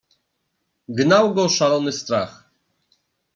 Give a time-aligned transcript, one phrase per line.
[0.89, 2.49] "Gnał go szalony strach."